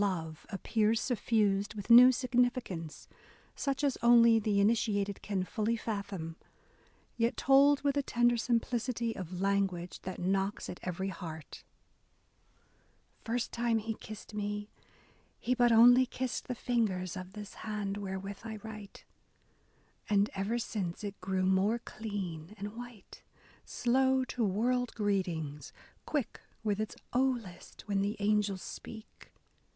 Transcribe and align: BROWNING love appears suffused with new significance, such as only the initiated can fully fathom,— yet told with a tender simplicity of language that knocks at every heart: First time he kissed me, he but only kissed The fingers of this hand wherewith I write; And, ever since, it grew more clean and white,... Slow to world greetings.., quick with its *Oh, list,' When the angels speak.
BROWNING 0.01 0.17
love 0.25 0.45
appears 0.49 0.99
suffused 0.99 1.75
with 1.75 1.91
new 1.91 2.11
significance, 2.11 3.07
such 3.55 3.83
as 3.83 3.99
only 4.01 4.39
the 4.39 4.59
initiated 4.59 5.21
can 5.21 5.43
fully 5.43 5.77
fathom,— 5.77 6.37
yet 7.17 7.37
told 7.37 7.83
with 7.83 7.95
a 7.95 8.01
tender 8.01 8.35
simplicity 8.35 9.15
of 9.15 9.41
language 9.41 9.99
that 10.01 10.17
knocks 10.17 10.67
at 10.71 10.79
every 10.81 11.09
heart: 11.09 11.63
First 13.23 13.51
time 13.51 13.77
he 13.77 13.93
kissed 13.93 14.33
me, 14.33 14.71
he 15.39 15.53
but 15.53 15.71
only 15.71 16.07
kissed 16.07 16.47
The 16.47 16.55
fingers 16.55 17.15
of 17.15 17.33
this 17.33 17.53
hand 17.61 17.97
wherewith 17.97 18.39
I 18.43 18.55
write; 18.63 19.05
And, 20.09 20.31
ever 20.33 20.57
since, 20.57 21.03
it 21.03 21.21
grew 21.21 21.43
more 21.43 21.77
clean 21.77 22.55
and 22.57 22.75
white,... 22.75 23.21
Slow 23.65 24.25
to 24.25 24.43
world 24.43 24.95
greetings.., 24.95 25.71
quick 26.07 26.41
with 26.63 26.79
its 26.81 26.95
*Oh, 27.13 27.21
list,' 27.39 27.83
When 27.87 28.01
the 28.01 28.17
angels 28.19 28.63
speak. 28.63 29.31